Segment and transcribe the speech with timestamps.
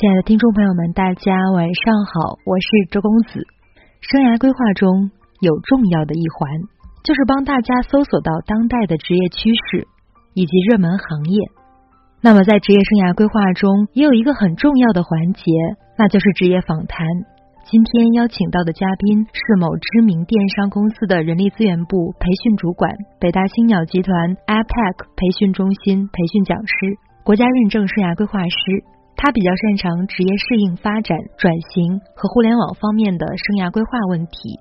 [0.00, 3.44] 亲爱的听众朋友们，大家晚上好，我是周公子。
[4.00, 5.12] 生涯规划中
[5.44, 6.48] 有重要的一环，
[7.04, 9.84] 就是帮大家搜索到当代的职业趋势
[10.32, 11.36] 以及热门行业。
[12.24, 15.44] 那么在职业生涯规划中，也有一个很重要的环节，
[16.00, 17.04] 那就是职业访谈。
[17.68, 22.88] 今天邀请到的嘉宾是某知名电商公司的人力资源部培训主管，
[23.20, 24.16] 北大青鸟集团
[24.48, 28.56] AppTech 培训中心培训讲师，国家认证生涯规划师。
[29.20, 34.56] 他比较擅长职业适应、发展、转型和互联网方面的生涯规划问题。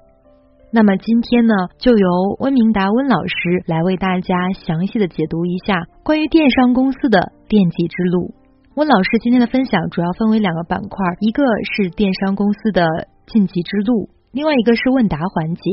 [0.70, 2.08] 那么今天呢，就由
[2.44, 8.36] 温明达温老师来为大家详细的解读一下关于电商公司的奠基之路。
[8.76, 12.84] 温老师今天的分享主要分为两个板块，一个是电商公司的
[13.32, 15.64] 晋级之路，另外一个是问答环节。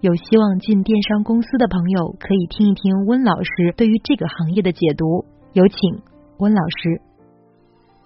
[0.00, 5.28] 有希望进电商公司的朋友可以听一听温老师对于这个行业的解读。
[5.52, 5.76] 有请
[6.40, 7.04] 温老师。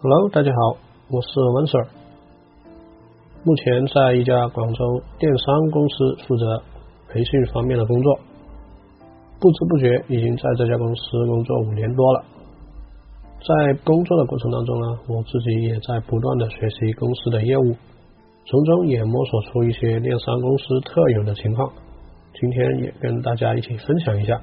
[0.01, 0.79] Hello，大家好，
[1.11, 1.89] 我是文 Sir，
[3.43, 6.63] 目前在一家广州电商公司负责
[7.09, 8.21] 培训方面的工作，
[9.41, 12.25] 不知不觉已经在这家公司工作五年多了。
[13.43, 17.75] 在工作的过程当中呢，我自己也在不断的学习公司的业务，
[18.47, 21.73] 从中也摸索出一些电商公司特有的情况，
[22.39, 24.41] 今天也跟大家一起分享一下。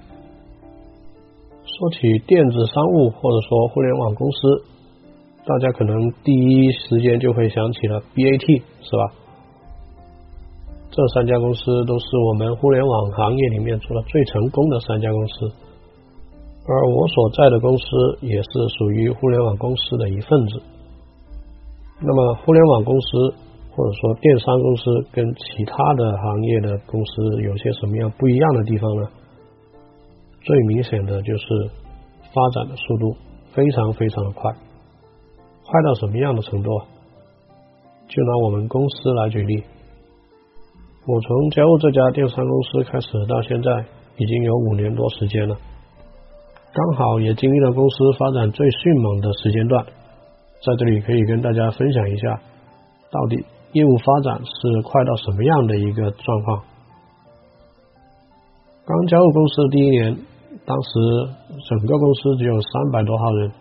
[1.63, 4.74] 说起电子商务或者说互联网公司。
[5.45, 9.13] 大家可能第一时间就会想起了 BAT，是吧？
[10.89, 15.33] 这三家公司都是我们互联网行业里面做的最成功的三家公司，
[16.65, 17.85] 而我所在的公司
[18.21, 20.63] 也是属于互联网公司的一份子。
[22.01, 23.33] 那么，互联网公司
[23.75, 29.07] 或者说电商公司跟其他的行业的公司有些什么样不一样的地方呢？
[30.41, 31.45] 最明显的就是
[32.33, 33.15] 发展的速度
[33.53, 34.51] 非常非常的快。
[35.65, 36.69] 快到什么样的程度？
[38.07, 39.63] 就拿我们公司来举例，
[41.07, 43.71] 我从加入这家电商公司开始到现在，
[44.17, 45.57] 已经有五年多时间了，
[46.71, 52.39] 刚好也经历了公司发展最迅猛的时间段，在这里可以跟大家分享一下，
[53.09, 53.43] 到底
[53.73, 56.63] 业务发展是快到什么样的一个状况。
[58.85, 60.15] 刚加入公司第一年，
[60.63, 60.89] 当时
[61.67, 63.51] 整个公司只有三百多号人。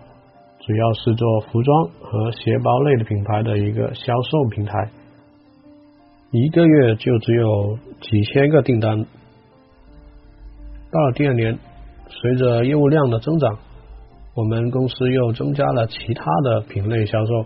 [0.66, 4.90] 主要是做服装和鞋包类的品牌的一个销售平台，
[6.30, 9.04] 一个月就只有几千个订单。
[10.90, 11.58] 到了第二年，
[12.08, 13.58] 随着业务量的增长，
[14.34, 17.42] 我们公司又增加了其他的品类销售，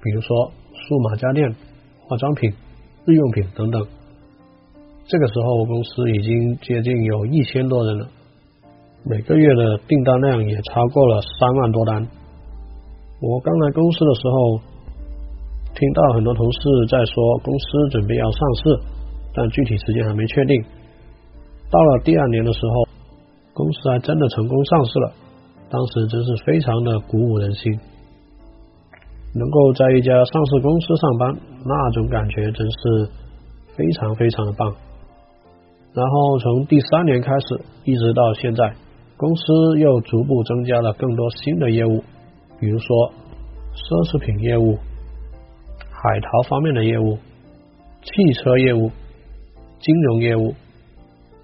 [0.00, 1.52] 比如说数码家电、
[2.06, 2.52] 化妆品、
[3.06, 3.84] 日用品等等。
[5.08, 8.06] 这个时候，公司已经接近有一千多人了，
[9.04, 12.06] 每个月的订单量也超过了三万多单。
[13.18, 14.60] 我刚来公司的时候，
[15.74, 16.58] 听到很多同事
[16.90, 18.78] 在说公司准备要上市，
[19.32, 20.62] 但具体时间还没确定。
[21.70, 22.86] 到了第二年的时候，
[23.54, 25.12] 公司还真的成功上市了，
[25.70, 27.72] 当时真是非常的鼓舞人心。
[29.34, 33.08] 能够在一家上市公司上班，那种感觉真是
[33.74, 34.74] 非常非常的棒。
[35.94, 38.74] 然后从第三年开始，一直到现在，
[39.16, 42.04] 公司又逐步增加了更多新的业务。
[42.58, 43.12] 比如说，
[43.74, 44.78] 奢侈品业务、
[45.90, 47.18] 海淘方面的业务、
[48.02, 48.90] 汽车业务、
[49.80, 50.54] 金融业务、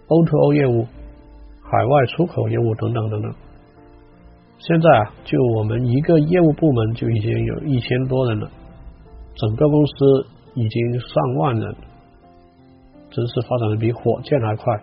[0.08, 0.86] O2O 业务、
[1.62, 3.34] 海外出口业务等等等等。
[4.58, 8.50] 现在啊，就我们一个业务部门就已经有一千多人了，
[9.34, 11.74] 整个公司已经上万人，
[13.10, 14.80] 真是发展的比火箭还快。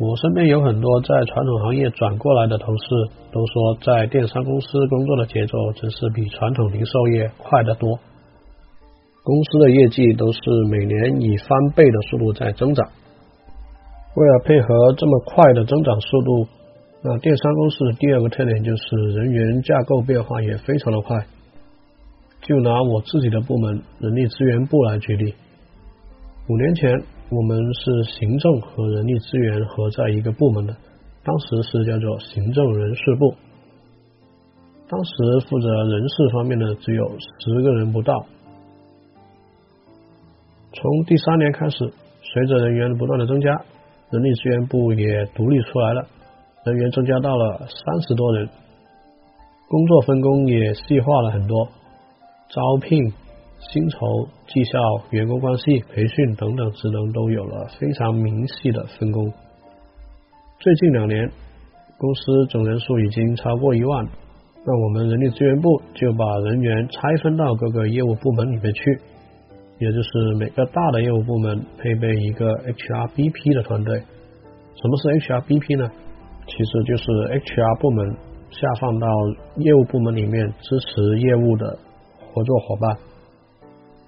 [0.00, 2.84] 我身边有很多在传统行业转过来的同事，
[3.30, 7.98] 都说在电商公司工作的节奏真是比传统零售业快得多。
[9.22, 10.40] 公司的业绩都是
[10.70, 12.88] 每年以翻倍的速度在增长。
[14.16, 16.48] 为了配合这么快的增长速度，
[17.02, 21.26] 那电商公司的第二个特点就是人员架构变化也非常的快。
[22.40, 25.34] 就拿我自己的部门人力资源部来举例，
[26.48, 27.02] 五年前。
[27.32, 30.76] 我们是行政和人力资源合在一个部门的，
[31.22, 33.34] 当时是叫做行政人事部，
[34.88, 35.12] 当时
[35.48, 38.26] 负责人事方面的只有十个人不到。
[40.72, 43.48] 从第三年开始，随着人员不断的增加，
[44.10, 46.06] 人力资源部也独立出来了，
[46.64, 48.48] 人员增加到了三十多人，
[49.68, 51.68] 工作分工也细化了很多，
[52.48, 53.12] 招聘。
[53.68, 53.98] 薪酬、
[54.46, 54.78] 绩效、
[55.10, 59.32] 员工关系、培训等等职能都有了非常明细的分工。
[60.58, 61.30] 最近两年，
[61.98, 64.08] 公司总人数已经超过一万，
[64.66, 68.98] 那我们人力资源部就把人员拆分到各个业务部门里面去，
[69.78, 73.98] 也就是每个大的业务部门配备一个 HRBP 的团队。
[73.98, 75.90] 什么是 HRBP 呢？
[76.46, 78.16] 其实就是 HR 部门
[78.50, 79.06] 下放到
[79.56, 81.78] 业务部门里面支持业务的
[82.32, 82.96] 合作伙伴，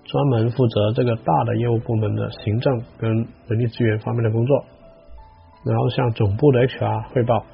[0.04, 3.10] 专门负责这个大的业务部门的行政跟
[3.46, 4.64] 人力资源方面的工作，
[5.64, 7.44] 然后向总部的 HR 汇报。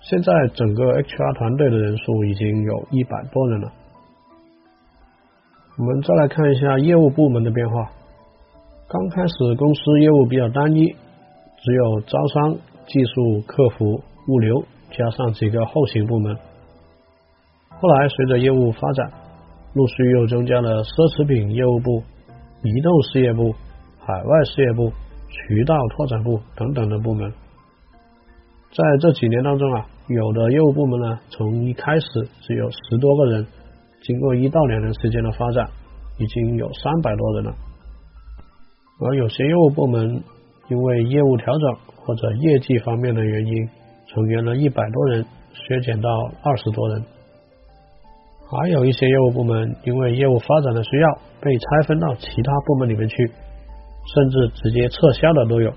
[0.00, 3.72] 现在整个 HR 团队的人数已经有一百多人了。
[5.76, 7.90] 我们再来看一下业务部门的变化。
[8.88, 12.56] 刚开始公司业务比较单一，只有招商、
[12.86, 16.36] 技术、客服、物流，加上几个后勤部门。
[17.80, 19.12] 后来随着业务发展，
[19.74, 22.02] 陆续又增加了奢侈品业务部、
[22.62, 23.54] 移动事业部、
[24.00, 24.90] 海外事业部、
[25.28, 27.30] 渠道拓展部等等的部门。
[28.72, 32.06] 在这几年当中啊，有的业务部门呢，从一开始
[32.42, 33.46] 只有十多个人，
[34.02, 35.68] 经过一到两年时间的发展，
[36.18, 37.54] 已经有三百多人了。
[39.00, 40.22] 而有些业务部门
[40.68, 43.68] 因为业务调整或者业绩方面的原因，
[44.08, 46.10] 从原来一百多人削减到
[46.42, 47.04] 二十多人。
[48.50, 53.16] 还有一些业务部门因为业务发展的需要，被拆分到其他部门里面去，
[54.14, 55.70] 甚至直接撤销的都有。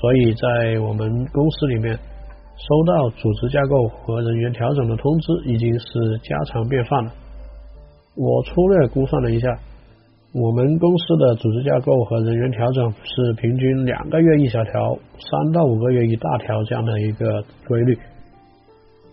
[0.00, 7.12] 所以在我们公司里面，收到组织架构和人员调整的通知已经是家常便饭了。
[8.16, 9.48] 我粗略估算了一下，
[10.32, 17.98] 我们公司的组织架构和人员调整是平均两个月一小条，三到五个月一大条这样的一个规律。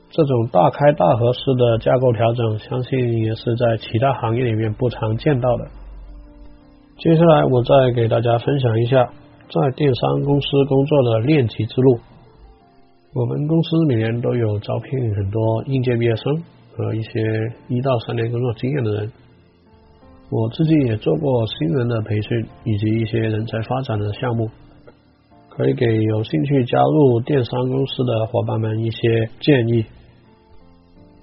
[0.09, 5.65] 这种大开大合式的架构调整，相信也是在其他行业里面不常见到的。
[6.98, 9.09] 接下来我再给大家分享一下。
[9.50, 12.00] 在电商公司工作的练级之路，
[13.13, 16.44] 我们公司每年都有招聘很多应届毕业生
[16.75, 17.09] 和一些
[17.69, 19.12] 一到三年工作经验的人。
[20.30, 24.50] 我自己也做过新人的培训以及一些人才发展的项目，
[25.48, 29.86] 可以给有兴趣加入电商公司的伙伴们一些建议。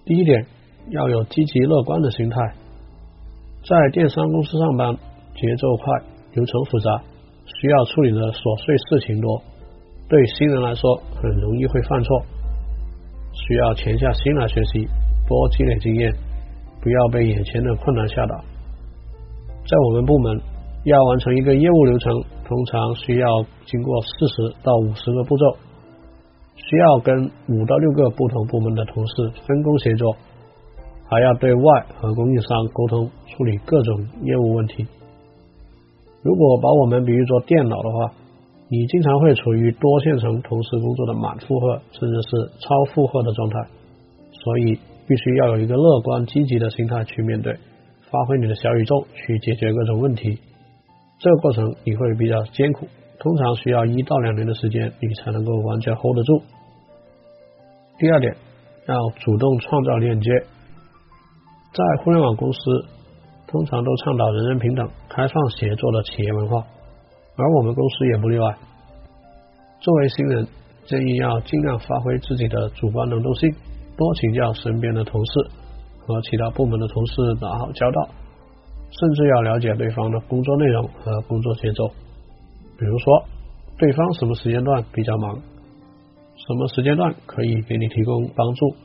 [0.07, 0.47] 第一点，
[0.91, 2.37] 要有积极乐观的心态。
[3.65, 4.95] 在电商公司上班，
[5.35, 6.03] 节奏快，
[6.35, 7.03] 流程复杂。
[7.47, 9.43] 需要处理的琐碎事情多，
[10.09, 12.21] 对新人来说很容易会犯错，
[13.33, 14.85] 需要潜下心来学习，
[15.27, 16.13] 多积累经验，
[16.83, 18.37] 不要被眼前的困难吓倒。
[19.65, 20.41] 在我们部门，
[20.85, 22.13] 要完成一个业务流程，
[22.45, 23.27] 通常需要
[23.65, 25.45] 经过四十到五十个步骤，
[26.57, 30.17] 需要跟五到六个不同部门的同事分工协作，
[31.09, 34.87] 还要对外和供应商沟通，处理各种业务问题。
[36.23, 38.13] 如果把我们比喻作电脑的话，
[38.69, 43.69] 你经常会处于多线程同时工作的满负荷，甚至是超负荷的状态，
[44.33, 47.53] 所以必须要有一个乐观积极的心态去面对，
[48.11, 50.39] 发挥你的小宇宙去解决各种问题。
[51.19, 52.87] 这个过程你会比较艰苦，
[53.25, 56.43] 通常需要一到两年的时间，你才能够完全 hold 得住。
[57.99, 58.37] 第二点，
[58.87, 60.31] 要主动创造链接，
[61.73, 62.61] 在互联网公司。
[63.47, 66.67] 通常都倡导人人平等、开放协作的企业文化，
[67.37, 68.53] 而我们公司也不例外。
[69.79, 70.49] 作为新人，
[70.87, 73.55] 建议要尽量发挥自己的主观能动性，
[73.97, 75.33] 多请教身边的同事
[76.01, 78.09] 和其他部门的同事打好交道，
[78.91, 81.89] 甚至要了解对方的工作内容和工作节奏。
[82.85, 83.25] 比如说，
[83.79, 85.37] 对方什么时间段比较忙，
[86.37, 88.77] 什么时间段可以给你提供帮助，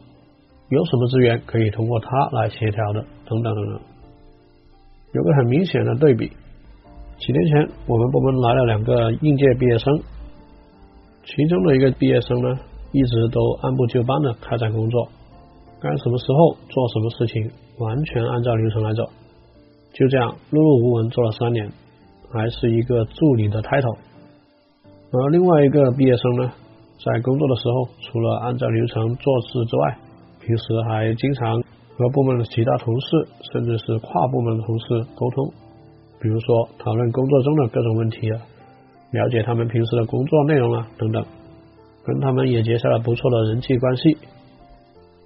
[0.69, 3.81] 有什么资源可以通过他来协调的，等等等等。
[5.11, 6.31] 有个很明显的对比，
[7.17, 9.99] 几年前我们部门来了两个应届毕业生，
[11.25, 12.57] 其中的一个毕业生呢，
[12.93, 15.09] 一直都按部就班的开展工作，
[15.81, 19.03] 该什么时候做什么事情，完全按照流程来走，
[19.91, 21.69] 就这样碌碌无闻做了三年，
[22.31, 23.97] 还是一个助理的 title。
[25.11, 26.51] 而另外一个毕业生呢，
[27.03, 29.97] 在工作的时候，除了按照流程做事之外，
[30.39, 31.61] 平时还经常。
[31.99, 33.07] 和部门的其他同事，
[33.51, 34.85] 甚至是跨部门的同事
[35.17, 35.51] 沟通，
[36.21, 38.39] 比如说讨论工作中的各种问题啊，
[39.11, 41.25] 了解他们平时的工作内容啊等等，
[42.05, 44.17] 跟他们也结下了不错的人际关系。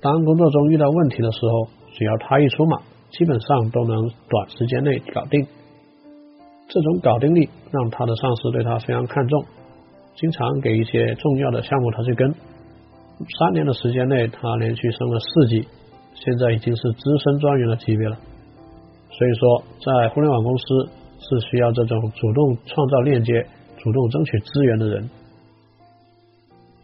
[0.01, 2.79] 当工作中遇到问题的时候，只要他一出马，
[3.11, 5.45] 基本上都能短时间内搞定。
[6.73, 9.45] 这种搞定力让他的上司对他非常看重，
[10.15, 12.33] 经常给一些重要的项目他去跟。
[12.33, 15.67] 三年的时间内，他连续升了四级。
[16.15, 18.17] 现在已经是资深专员的级别了，
[19.11, 20.63] 所以说在互联网公司
[21.19, 23.45] 是需要这种主动创造链接、
[23.77, 25.09] 主动争取资源的人。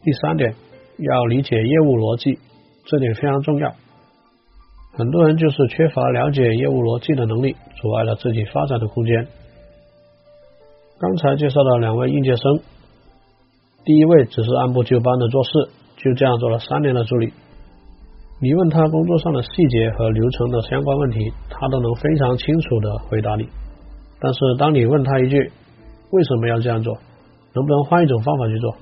[0.03, 0.53] 第三点，
[0.99, 2.37] 要理解业务逻辑，
[2.85, 3.73] 这点非常重要。
[4.93, 9.27] 很多人就是缺乏了解业务逻辑的能力，阻碍了自己发展的空间。
[10.99, 12.59] 刚才介绍的两位应届生，
[13.85, 15.51] 第一位只是按部就班的做事，
[15.95, 17.31] 就这样做了三年的助理。
[18.41, 23.47] 你问他工作上的细节和流程的相关问题，他都能非常清楚的回答你。
[24.19, 25.49] 但是当你问他一句
[26.11, 26.97] 为什么要这样做，
[27.55, 28.75] 能不能换一种方法去做，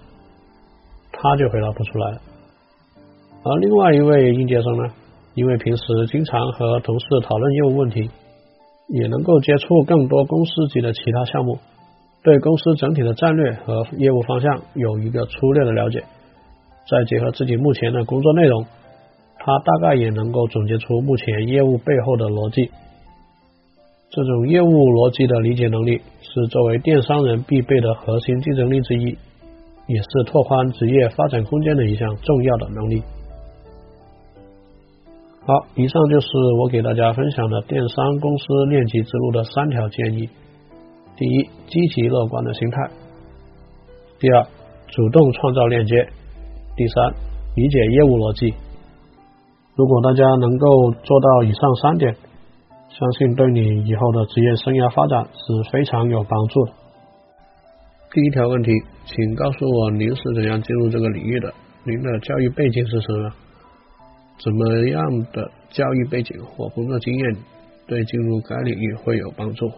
[1.11, 2.21] 他就回答不出来了。
[3.43, 4.91] 而另外一位应届生呢，
[5.35, 8.09] 因为平时经常和同事讨论业务问题，
[8.89, 11.59] 也能够接触更多公司级的其他项目。
[12.23, 16.03] 对公司整体的战略和业务方向有一个粗略的了解，
[16.89, 18.65] 再结合自己目前的工作内容，
[19.37, 22.69] 他大概也能够总结出目前业务背后的逻辑。
[24.09, 29.17] 这种业务逻辑的理解能力是作为电商人必备的核心竞争力之一，
[29.87, 33.03] 也是拓宽职业发展空间的一项重要的能力。
[35.45, 36.27] 好，以上就是
[36.59, 40.29] 我给大家分享的电商公司练级之路的三条建议。
[41.17, 42.77] 第一，积极乐观的心态；
[44.19, 44.47] 第二，
[44.87, 46.05] 主动创造链接；
[46.75, 47.13] 第三，
[47.55, 48.53] 理解业务逻辑。
[49.75, 52.15] 如果大家能够做到以上三点，
[52.89, 56.71] 相信对你以后的职业生涯发展是非常有帮助的。
[58.13, 58.71] 第一条问题，
[59.05, 61.51] 请告诉我您是怎样进入这个领域的？
[61.83, 63.33] 您的教育背景是什么？
[64.37, 65.01] 怎么样
[65.33, 67.37] 的教育背景或工作经验
[67.87, 69.71] 对进入该领域会有帮助？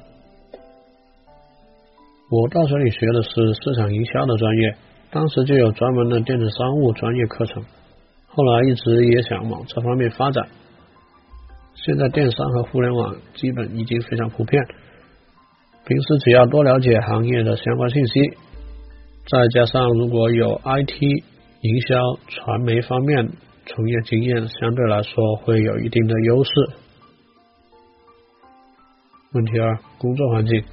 [2.31, 4.75] 我大学里学的是市场营销的专业，
[5.09, 7.63] 当时就有专门的电子商务专业课程。
[8.27, 10.48] 后来一直也想往这方面发展。
[11.74, 14.63] 现在电商和互联网基本已经非常普遍，
[15.88, 18.19] 平时只要多了解行业的相关信息，
[19.27, 21.01] 再加上如果有 IT、
[21.62, 23.27] 营销、传媒方面
[23.65, 26.51] 从业经验，相对来说会有一定的优势。
[29.33, 30.63] 问题二：工作环境。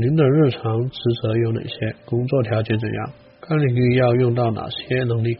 [0.00, 1.92] 您的日常职责有哪些？
[2.04, 3.10] 工作条件怎样？
[3.40, 5.36] 该领域要用到哪些能力？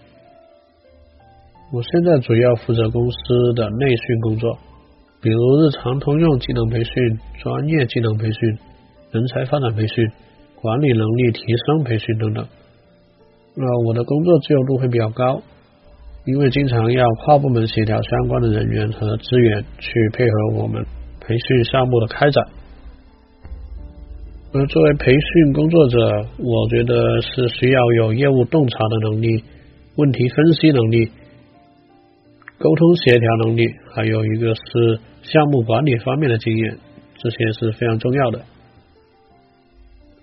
[1.72, 4.58] 我现在主要负责公司的内训工作，
[5.22, 6.92] 比如日常通用技能培训、
[7.40, 8.58] 专业技能培训、
[9.12, 10.10] 人才发展培训、
[10.60, 12.44] 管理能力提升培训等等。
[13.54, 15.40] 那我的工作自由度会比较高，
[16.26, 20.84] 因为经常要跨部门协调相关的人员和资源，去配合我们
[21.20, 22.44] 培训项目的开展。
[24.50, 29.44] 而作为培训工作者，我觉得是需要有业务洞察的能力、
[29.96, 31.10] 问题分析能力、
[32.58, 36.78] 沟通协调能力，还有一个是项目管理方面的经验，
[37.18, 38.40] 这些是非常重要的。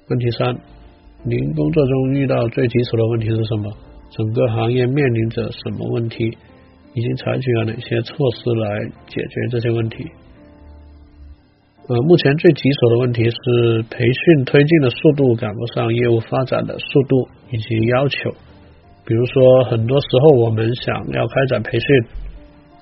[0.10, 0.58] 问题三，
[1.24, 3.77] 您工作中遇到最棘手的问题是什么？
[4.10, 6.36] 整个行业面临着什么问题？
[6.96, 10.10] 已经采取了哪些措施来解决这些问题？
[11.87, 18.31] 呃，目前最棘手的问题是培训推进的速度赶不上业务发展的速度以及要求。
[19.05, 21.87] 比如说，很多时候我们想要开展培训，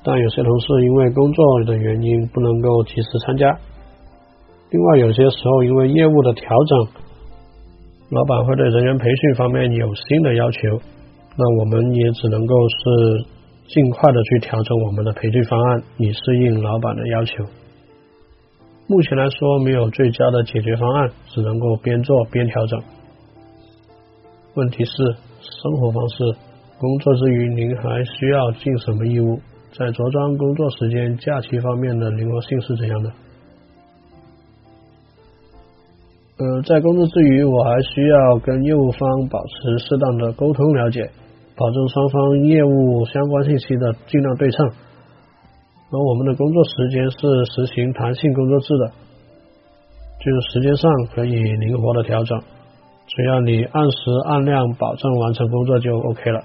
[0.06, 3.52] 但有些同事因为工作的原因不能够及时参加。
[4.72, 6.88] 另外，有些时候因为业务的调整，
[8.10, 10.80] 老板会对人员培训方面有新的要求，
[11.36, 13.26] 那我们也只能够是
[13.68, 17.44] 尽快的去调整我们的培训方案，以适应老板的要求。
[18.94, 22.80] 目前来说，没有最佳的解决方案，只能够边做边调整。
[24.54, 24.94] 问题是，
[25.42, 26.24] 生活方式，
[26.78, 29.40] 工作之余您还需要尽什么义务？
[29.72, 33.10] 在着装工作时间、假期方面的灵活性是怎样的？
[36.38, 41.10] 呃，在工作之余，我还需要跟业务方保持适当的沟通了解，
[41.56, 44.70] 保证双方业务相关信息的尽量对称。
[45.94, 47.18] 而我们的工作时间是
[47.54, 48.92] 实行弹性工作制的，
[50.18, 52.42] 就是时间上可以灵活的调整，
[53.06, 56.44] 只要你按时按量保证完成工作就 OK 了。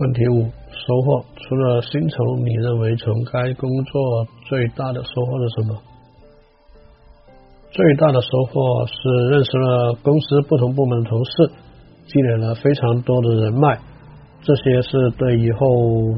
[0.00, 5.78] 问题五：收获除了薪酬，你认为从该工作最大的收获是什么？
[7.70, 11.52] 最大的收获是认识了公司不同部门的同事，
[12.06, 13.78] 积累了非常多的人脉。
[14.48, 15.58] 这些是对以后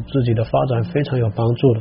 [0.07, 1.81] 自己的发展非常有帮助的。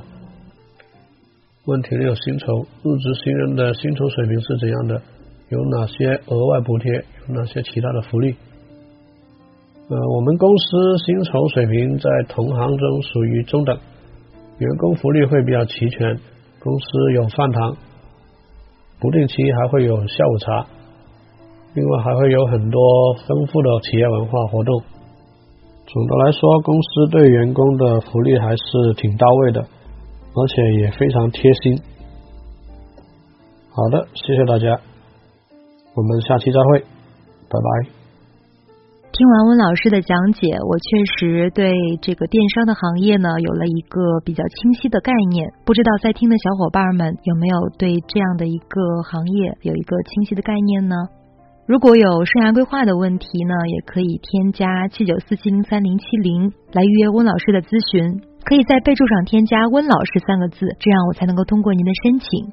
[1.65, 4.99] 问题六：薪酬，入职新人的薪酬水平是怎样的？
[5.49, 6.91] 有哪些额外补贴？
[7.27, 8.35] 有哪些其他的福利？
[9.89, 13.77] 呃，我们公司薪酬水平在同行中属于中等，
[14.57, 16.19] 员工福利会比较齐全，
[16.59, 17.77] 公司有饭堂，
[18.99, 20.65] 不定期还会有下午茶，
[21.75, 22.81] 另外还会有很多
[23.27, 24.83] 丰富的企业文化活动。
[25.91, 31.81] 总的来说，公司对员工的福利还是挺到位的，而且也非常贴心。
[33.71, 34.79] 好的，谢谢大家，
[35.95, 36.79] 我们下期再会，
[37.49, 37.89] 拜拜。
[39.11, 45.51] 听完温老师的讲解，我确实对这个电商的行业呢有了一个比较清晰的概念。
[45.65, 50.95] 不知道在听的小伙伴们有没有对这样的一个行业有一个清晰的概念呢？
[51.69, 58.25] 如果有生涯规划的问题呢，也可以添加七九四七零三零七零来预约温老师的咨询。
[58.41, 62.49] 可以在备注上添加“温老师”三个字，这样我才能够通过您的申请。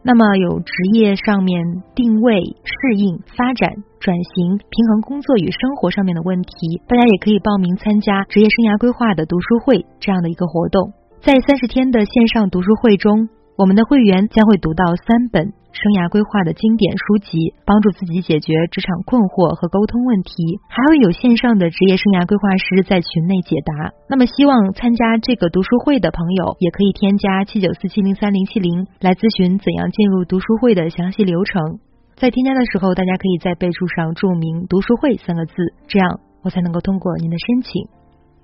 [0.00, 1.60] 那么有职业上面
[1.92, 3.68] 定位、适应、发展、
[4.00, 13.28] 转型、平衡工作与生活上面的问题，大家也可以报名参加职业生涯规划的读书会这样的一个活动，在三十天的线上读书会中。
[13.60, 20.58] 我们的会员将会读到三本生涯规划的经典书籍，帮助自己解决职场困惑和沟通问题。
[20.68, 23.92] 还会有线上的职业生涯规划师在群内解答。
[24.08, 31.78] 那么，希望参加这个读书会的朋友，也可以添加七九四七零三零七零来咨询怎样进入读书会的详细流程。
[32.16, 35.54] 在添加的时候，大家可以在备注上注明“读书会”三个字，
[35.86, 37.86] 这样我才能够通过您的申请。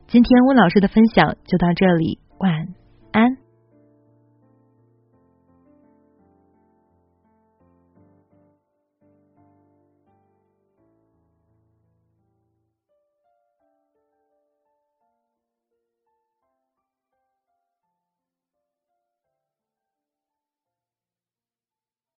[0.06, 2.52] 今天温老师的分享就到这里，晚
[3.10, 3.43] 安。